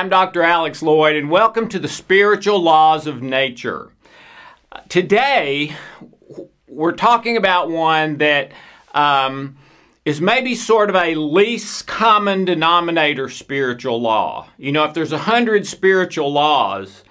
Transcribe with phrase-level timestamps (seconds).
[0.00, 0.42] I'm Dr.
[0.42, 3.92] Alex Loyd, and welcome to the Spiritual Laws of Nature.
[4.88, 5.76] Today,
[6.66, 8.50] we're talking about one that
[8.94, 9.58] um,
[10.06, 14.48] is maybe sort of a least common denominator spiritual law.
[14.56, 17.04] You know, if there's a hundred spiritual laws,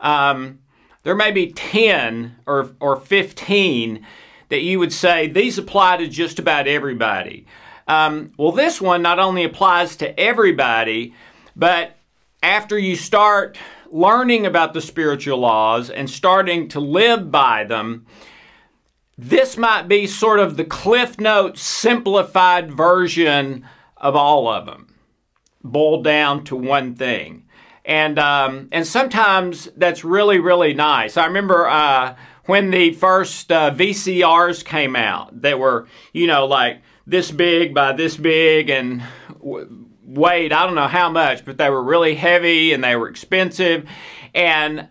[0.00, 0.60] um,
[1.02, 4.06] there may be 10 or, or 15
[4.48, 7.46] that you would say these apply to just about everybody.
[7.88, 11.14] Um, well, this one not only applies to everybody,
[11.56, 11.97] but
[12.42, 13.58] after you start
[13.90, 18.06] learning about the spiritual laws and starting to live by them,
[19.16, 24.94] this might be sort of the Cliff Notes simplified version of all of them,
[25.64, 27.44] boiled down to one thing.
[27.84, 31.16] And, um, and sometimes that's really, really nice.
[31.16, 32.14] I remember uh,
[32.44, 37.94] when the first uh, VCRs came out, they were, you know, like this big by
[37.94, 39.02] this big and
[40.08, 43.88] weighed I don't know how much, but they were really heavy and they were expensive.
[44.34, 44.88] And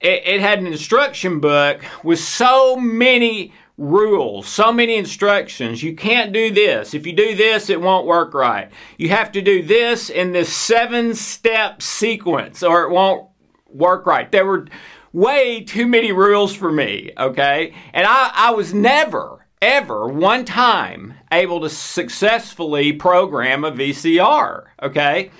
[0.00, 5.82] it, it had an instruction book with so many rules, so many instructions.
[5.82, 6.94] You can't do this.
[6.94, 8.70] If you do this, it won't work right.
[8.98, 13.28] You have to do this in this seven step sequence or it won't
[13.68, 14.30] work right.
[14.30, 14.66] There were
[15.12, 17.74] way too many rules for me, okay?
[17.92, 25.30] And I, I was never, ever one time able to successfully program a VCR, okay?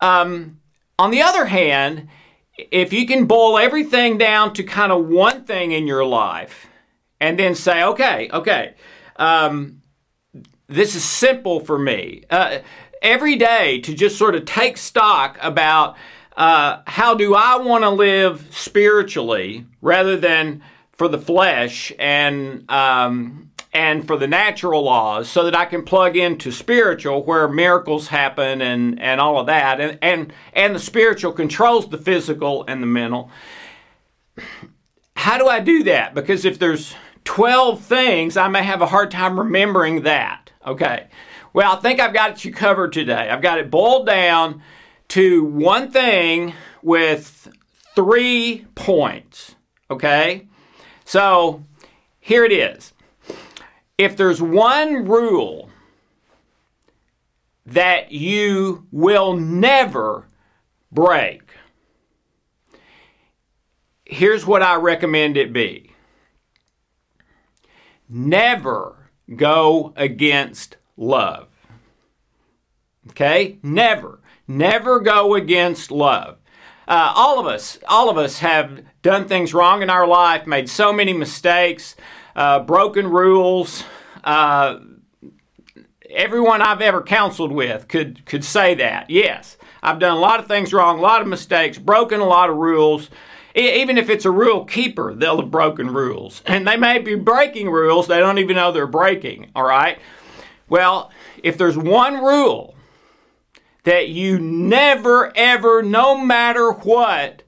[0.00, 0.60] Um,
[0.98, 2.08] on the other hand,
[2.56, 6.66] if you can boil everything down to kind of one thing in your life,
[7.20, 8.74] and then say, okay, okay,
[9.16, 9.82] um,
[10.66, 12.24] this is simple for me.
[12.30, 12.58] Uh,
[13.02, 15.96] every day to just sort of take stock about
[16.36, 20.62] uh, how do I want to live spiritually rather than
[20.96, 26.16] for the flesh and um, and for the natural laws, so that I can plug
[26.16, 31.32] into spiritual where miracles happen and and all of that, and and and the spiritual
[31.32, 33.30] controls the physical and the mental.
[35.14, 36.14] How do I do that?
[36.14, 40.52] Because if there's 12 things, I may have a hard time remembering that.
[40.64, 41.08] Okay.
[41.52, 43.30] Well, I think I've got you covered today.
[43.30, 44.62] I've got it boiled down
[45.08, 47.48] to one thing with
[47.94, 49.56] three points.
[49.90, 50.46] Okay.
[51.06, 51.64] So
[52.18, 52.92] here it is.
[53.96, 55.70] If there's one rule
[57.64, 60.26] that you will never
[60.90, 61.42] break,
[64.04, 65.92] here's what I recommend it be
[68.08, 71.48] never go against love.
[73.10, 73.58] Okay?
[73.62, 74.18] Never.
[74.48, 76.38] Never go against love.
[76.88, 80.68] Uh, all of us, all of us have done things wrong in our life, made
[80.68, 81.96] so many mistakes,
[82.36, 83.82] uh, broken rules.
[84.22, 84.78] Uh,
[86.10, 89.10] everyone I've ever counseled with could could say that.
[89.10, 92.50] Yes, I've done a lot of things wrong, a lot of mistakes, broken a lot
[92.50, 93.10] of rules,
[93.56, 96.42] even if it's a rule keeper, they'll have broken rules.
[96.46, 99.98] And they may be breaking rules they don't even know they're breaking, all right?
[100.68, 101.10] Well,
[101.42, 102.75] if there's one rule
[103.86, 107.44] that you never, ever, no matter what,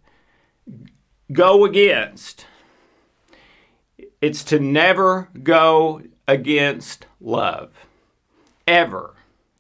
[1.33, 2.47] go against,
[4.21, 7.73] it's to never go against love.
[8.69, 9.17] Ever.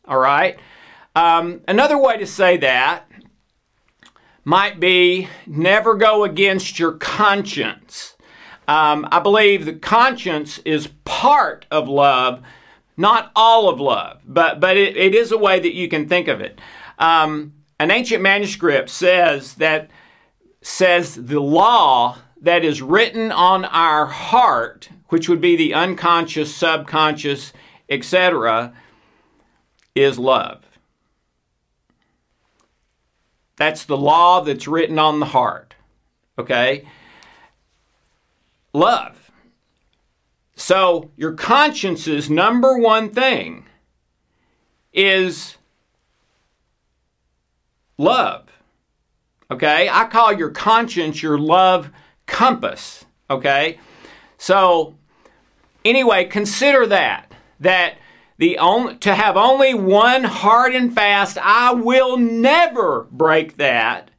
[0.06, 0.56] All right?
[1.16, 3.10] Um, another way to say that
[4.44, 8.14] might be never go against your conscience.
[8.68, 12.40] Um, I believe the conscience is part of love,
[12.98, 16.28] not all of love, but, but it, it is a way that you can think
[16.28, 16.60] of it.
[16.98, 19.88] Um, an ancient manuscript says that
[20.60, 27.52] says the law that is written on our heart, which would be the unconscious, subconscious,
[27.88, 28.74] etc.,
[29.94, 30.64] is love.
[33.56, 35.74] That's the law that's written on the heart.
[36.38, 36.86] Okay?
[38.72, 39.27] Love.
[40.58, 43.66] So, your conscience's number one thing
[44.92, 45.56] is
[47.96, 48.48] love.
[49.52, 49.88] Okay?
[49.88, 51.92] I call your conscience your love
[52.26, 53.04] compass.
[53.30, 53.78] Okay?
[54.36, 54.96] So,
[55.84, 57.30] anyway, consider that.
[57.60, 57.98] That
[58.36, 64.10] the only, to have only one hard and fast, I will never break that.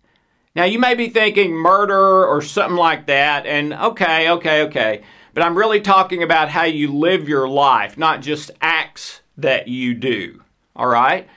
[0.56, 5.04] Now you may be thinking murder or something like that, and okay, okay, okay.
[5.34, 9.94] But I'm really talking about how you live your life, not just acts that you
[9.94, 10.44] do.
[10.76, 11.28] All right?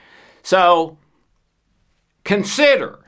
[0.41, 0.97] So
[2.23, 2.99] consider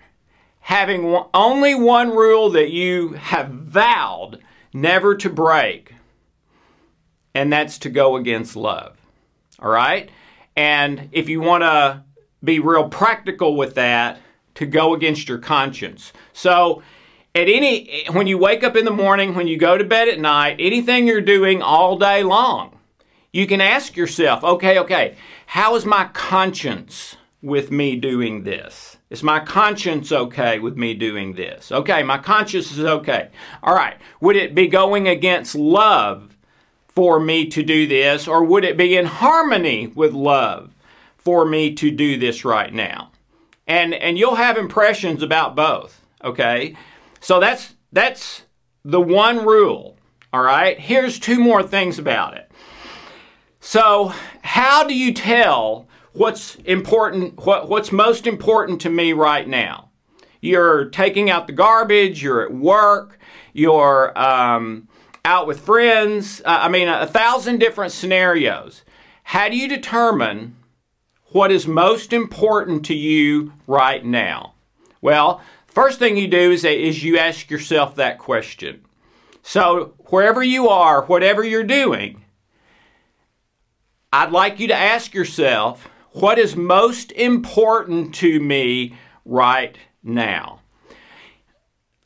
[0.59, 4.39] having only one rule that you have vowed
[4.73, 5.93] never to break,
[7.33, 8.97] and that's to go against love.
[9.59, 10.09] All right?
[10.55, 12.03] And if you want to
[12.43, 14.19] be real practical with that,
[14.55, 16.13] to go against your conscience.
[16.33, 16.81] So,
[17.35, 20.19] at any when you wake up in the morning, when you go to bed at
[20.19, 22.79] night, anything you're doing all day long,
[23.33, 25.17] you can ask yourself, okay, okay,
[25.47, 28.97] how is my conscience with me doing this?
[29.09, 31.71] Is my conscience okay with me doing this?
[31.71, 33.29] Okay, my conscience is okay.
[33.61, 36.35] All right, would it be going against love
[36.87, 40.73] for me to do this, or would it be in harmony with love
[41.17, 43.11] for me to do this right now?
[43.67, 46.01] And and you'll have impressions about both.
[46.23, 46.75] Okay,
[47.25, 48.43] so that's that's
[48.83, 49.97] the one rule.
[50.31, 50.79] All right.
[50.79, 52.51] Here's two more things about it.
[53.59, 54.13] So,
[54.43, 59.89] how do you tell what's important, what, what's most important to me right now?
[60.39, 63.17] You're taking out the garbage, you're at work,
[63.53, 64.87] you're um,
[65.23, 66.43] out with friends.
[66.45, 68.83] Uh, I mean, a, a thousand different scenarios.
[69.23, 70.57] How do you determine
[71.31, 74.53] what is most important to you right now?
[75.01, 75.41] Well,
[75.75, 78.85] first thing you do is, is you ask yourself that question.
[79.43, 82.23] So, wherever you are, whatever you're doing,
[84.11, 90.61] I'd like you to ask yourself what is most important to me right now?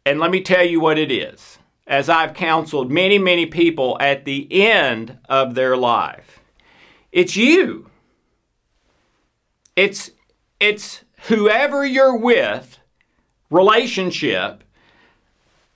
[0.04, 1.60] And let me tell you what it is.
[1.86, 6.40] As I've counseled many, many people at the end of their life,
[7.12, 7.92] it's you.
[9.76, 10.10] It's,
[10.60, 12.80] it's whoever you're with,
[13.50, 14.64] relationship,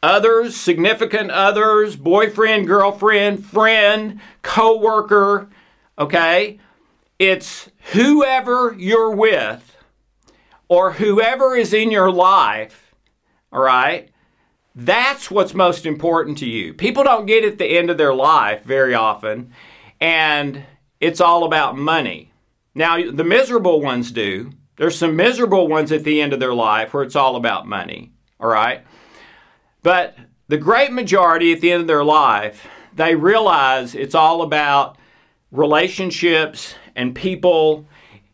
[0.02, 5.50] others, significant others, boyfriend, girlfriend, friend, co worker,
[5.98, 6.60] okay?
[7.20, 9.76] It's whoever you're with
[10.68, 12.94] or whoever is in your life,
[13.52, 14.10] all right?
[14.76, 16.74] That's what's most important to you.
[16.74, 19.54] People don't get at the end of their life very often,
[20.02, 20.66] and
[21.00, 22.32] it's all about money.
[22.74, 24.52] Now, the miserable ones do.
[24.76, 28.12] There's some miserable ones at the end of their life where it's all about money,
[28.40, 28.84] all right?
[29.84, 30.18] But
[30.48, 34.98] the great majority at the end of their life, they realize it's all about
[35.52, 37.88] relationships and people.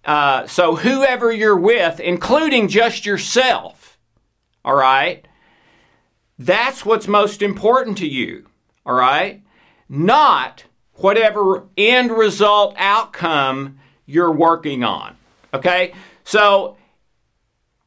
[0.05, 3.97] Uh, so, whoever you're with, including just yourself,
[4.63, 5.27] all right,
[6.37, 8.47] that's what's most important to you,
[8.85, 9.43] all right?
[9.89, 10.63] Not
[10.93, 15.17] whatever end result outcome you're working on,
[15.53, 15.93] okay?
[16.29, 16.77] So,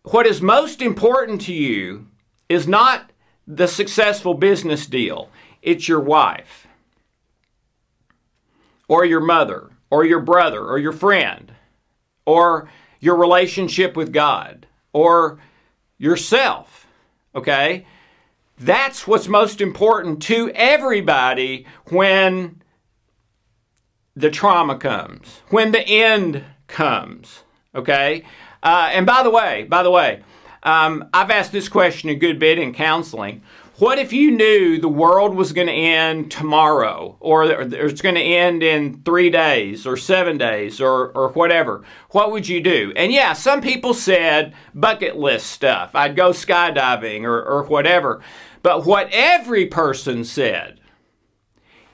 [0.02, 2.08] what is most important to you
[2.48, 3.12] is not
[3.46, 5.30] the successful business deal,
[5.62, 6.66] it's your wife.
[8.88, 11.52] Or your mother, or your brother, or your friend,
[12.26, 12.68] or
[12.98, 15.38] your relationship with God, or
[15.96, 16.88] yourself.
[17.36, 17.86] Okay?
[18.58, 22.60] That's what's most important to everybody when
[24.16, 27.44] the trauma comes, when the end comes.
[27.74, 28.24] Okay?
[28.62, 30.22] Uh, and by the way, by the way,
[30.62, 33.42] um, I've asked this question a good bit in counseling.
[33.78, 38.20] What if you knew the world was going to end tomorrow, or it's going to
[38.20, 41.82] end in three days, or seven days, or, or whatever?
[42.10, 42.92] What would you do?
[42.94, 45.96] And yeah, some people said bucket list stuff.
[45.96, 48.22] I'd go skydiving or, or whatever.
[48.62, 50.78] But what every person said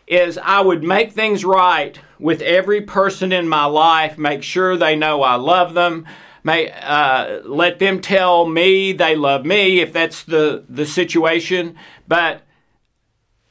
[0.06, 4.96] is I would make things right with every person in my life, make sure they
[4.96, 6.06] know I love them,
[6.44, 11.76] may uh, let them tell me they love me if that's the, the situation.
[12.06, 12.42] But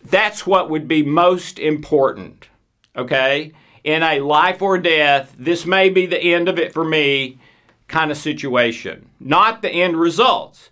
[0.04, 2.48] that's what would be most important,
[2.96, 3.54] okay?
[3.84, 7.40] In a life or death, this may be the end of it for me
[7.88, 10.70] kind of situation, not the end results.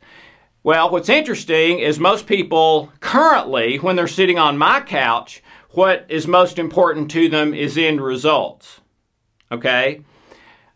[0.64, 5.44] Well, what's interesting is most people currently, when they're sitting on my couch,
[5.76, 8.82] what is most important to them is end results.
[9.52, 10.02] Okay?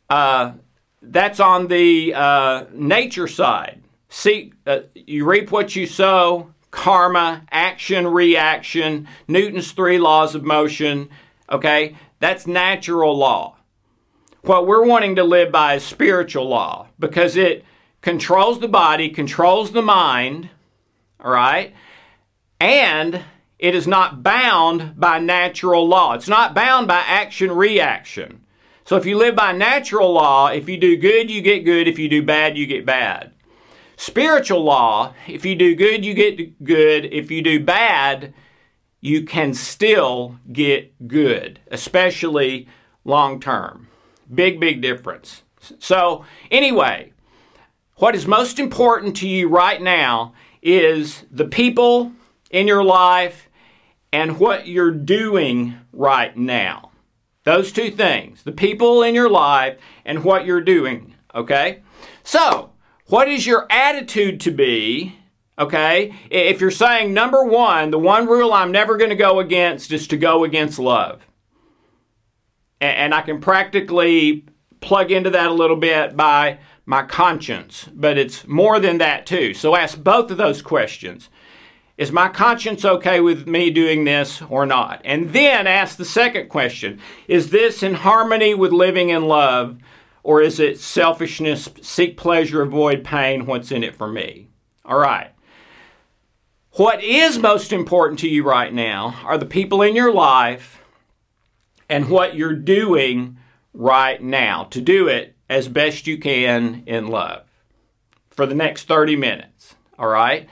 [0.10, 0.54] Uh,
[1.02, 3.82] that's on the uh, nature side.
[4.10, 11.10] See, uh, you reap what you sow, karma, action, reaction, Newton's three laws of motion.
[11.52, 13.58] Okay, that's natural law.
[14.42, 17.66] What we're wanting to live by is spiritual law because it
[18.02, 20.50] controls the body, controls the mind,
[21.24, 21.74] all right,
[22.60, 23.22] and
[23.60, 26.14] it is not bound by natural law.
[26.14, 28.46] It's not bound by action reaction.
[28.86, 31.88] So if you live by natural law, if you do good, you get good.
[31.88, 33.34] If you do bad, you get bad.
[33.98, 37.06] Spiritual law, if you do good, you get good.
[37.06, 38.34] If you do bad,
[39.02, 42.70] you can still get good, especially
[43.04, 43.90] long term.
[44.34, 45.44] Big, big difference.
[45.80, 47.12] So, anyway,
[47.96, 52.14] what is most important to you right now is the people
[52.50, 53.49] in your life
[54.12, 56.92] and what you're doing right now.
[57.44, 61.16] Those two things the people in your life and what you're doing.
[61.34, 61.82] Okay?
[62.24, 62.72] So,
[63.08, 65.16] what is your attitude to be?
[65.58, 69.92] Okay, if you're saying number one, the one rule I'm never going to go against
[69.92, 71.22] is to go against love.
[72.80, 74.46] And I can practically
[74.80, 79.54] plug into that a little bit by my conscience, but it's more than that too.
[79.54, 81.30] So ask both of those questions.
[82.00, 85.02] Is my conscience okay with me doing this or not?
[85.04, 89.78] And then ask the second question Is this in harmony with living in love,
[90.24, 93.46] or is it selfishness, seek pleasure, avoid pain?
[93.46, 94.48] What's in it for me?
[94.86, 95.32] All right.
[96.72, 100.82] What is most important to you right now are the people in your life
[101.90, 103.38] and what you're doing
[103.74, 107.44] right now to do it as best you can in love
[108.30, 109.76] for the next 30 minutes.
[109.98, 110.48] All right?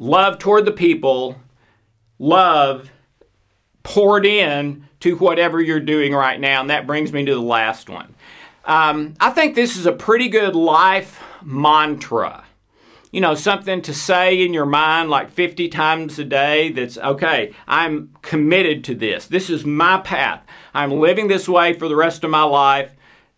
[0.00, 1.36] Love toward the people,
[2.18, 2.90] love
[3.82, 6.62] poured in to whatever you're doing right now.
[6.62, 8.14] And that brings me to the last one.
[8.64, 12.44] Um, I think this is a pretty good life mantra.
[13.12, 17.52] You know, something to say in your mind like 50 times a day that's okay,
[17.68, 19.26] I'm committed to this.
[19.26, 20.42] This is my path.
[20.72, 22.92] I'm living this way for the rest of my life,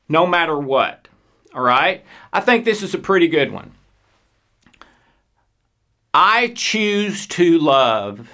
[0.09, 1.09] no matter what.
[1.57, 2.04] All right?
[2.33, 3.73] I think this is a pretty good one.
[6.14, 8.28] I choose to love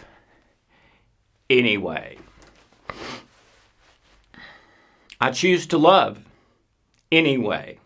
[1.49, 2.18] anyway.
[5.20, 6.25] I choose to love
[7.12, 7.78] anyway.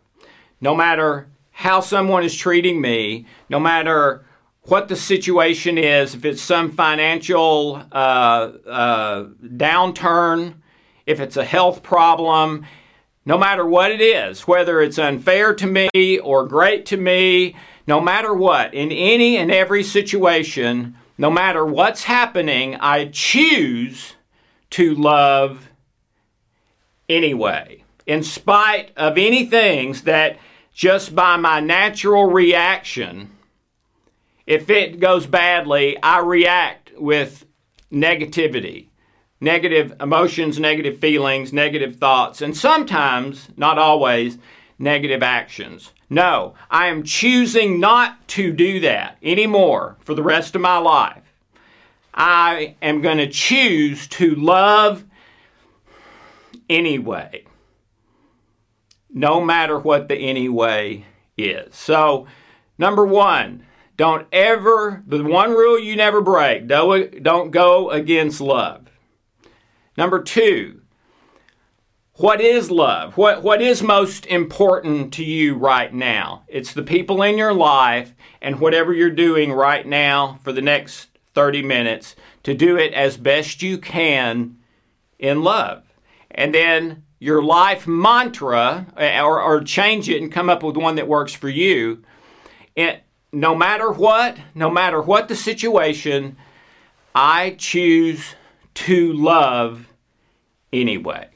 [0.61, 4.25] No matter how someone is treating me, no matter
[4.63, 10.55] what the situation is, if it's some financial uh, uh, downturn,
[11.05, 12.65] if it's a health problem,
[13.27, 17.55] no matter what it is, whether it's unfair to me or great to me,
[17.87, 24.15] no matter what, in any and every situation, no matter what's happening, I choose
[24.71, 25.71] to love
[27.09, 30.39] anyway, in spite of any things that
[30.73, 33.31] just by my natural reaction,
[34.47, 37.45] if it goes badly, I react with
[37.93, 38.89] negativity
[39.43, 44.39] negative emotions, negative feelings, negative thoughts, and sometimes, not always,
[44.79, 45.93] negative actions.
[46.11, 51.23] No, I am choosing not to do that anymore for the rest of my life.
[52.15, 55.05] I am going to choose to love
[56.69, 57.45] anyway,
[59.11, 61.07] no matter what the anyway
[61.39, 61.75] is.
[61.75, 62.27] So,
[62.77, 63.65] number one,
[63.97, 68.89] don't ever, the one rule you never break, don't go against love.
[69.97, 70.83] Number two,
[72.17, 73.17] what is love?
[73.17, 76.45] What, what is most important to you right now?
[76.47, 81.09] It's the people in your life and whatever you're doing right now for the next
[81.35, 84.59] 30 minutes to do it as best you can
[85.19, 85.85] in love.
[86.31, 90.97] And then your life mantra, eh, or, or change it and come up with one
[90.97, 92.03] that works for you.
[92.77, 93.01] And
[93.33, 96.37] no matter what, no matter what the situation,
[97.15, 98.35] I choose
[98.75, 99.87] to love
[100.73, 101.29] anyway.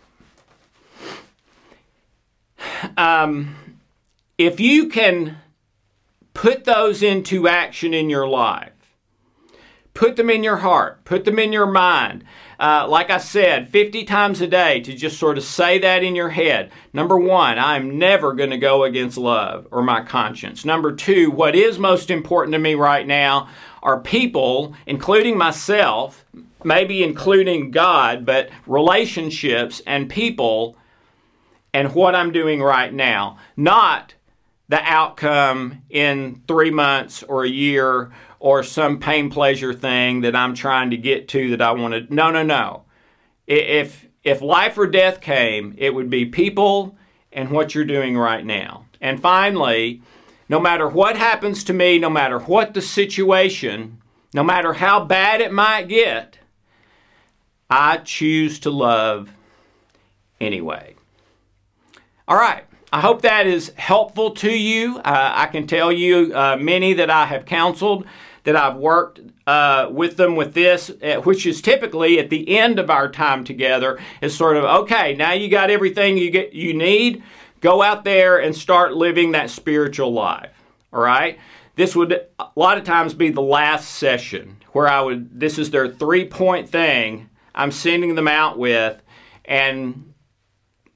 [2.96, 3.56] Um,
[4.38, 5.38] if you can
[6.34, 8.72] put those into action in your life,
[9.94, 12.24] put them in your heart, put them in your mind.
[12.60, 16.14] Uh, like I said, 50 times a day to just sort of say that in
[16.14, 16.70] your head.
[16.92, 20.64] Number one, I'm never going to go against love or my conscience.
[20.64, 23.48] Number two, what is most important to me right now
[23.82, 26.24] are people, including myself,
[26.64, 30.76] maybe including God, but relationships and people
[31.76, 34.14] and what I'm doing right now, not
[34.70, 40.54] the outcome in three months or a year or some pain pleasure thing that I'm
[40.54, 42.14] trying to get to that I want to.
[42.14, 42.84] No, no, no.
[43.46, 46.96] If if life or death came, it would be people
[47.30, 48.86] and what you're doing right now.
[49.02, 50.00] And finally,
[50.48, 54.00] no matter what happens to me, no matter what the situation,
[54.32, 56.38] no matter how bad it might get,
[57.68, 59.30] I choose to love
[60.40, 60.95] anyway.
[62.28, 62.64] All right.
[62.92, 64.98] I hope that is helpful to you.
[64.98, 68.04] Uh, I can tell you uh, many that I have counseled,
[68.42, 72.80] that I've worked uh, with them with this, uh, which is typically at the end
[72.80, 75.14] of our time together, is sort of okay.
[75.14, 77.22] Now you got everything you get you need.
[77.60, 80.50] Go out there and start living that spiritual life.
[80.92, 81.38] All right.
[81.76, 85.38] This would a lot of times be the last session where I would.
[85.38, 89.00] This is their three point thing I'm sending them out with,
[89.44, 90.14] and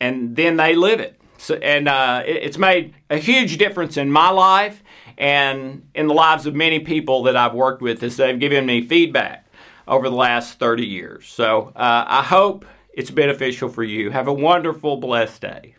[0.01, 1.20] and then they live it.
[1.41, 4.83] So, and uh, it, it's made a huge difference in my life
[5.17, 8.83] and in the lives of many people that I've worked with as they've given me
[8.83, 9.47] feedback
[9.89, 11.27] over the last 30 years.
[11.27, 14.11] So uh, I hope it's beneficial for you.
[14.11, 15.75] Have a wonderful, blessed day.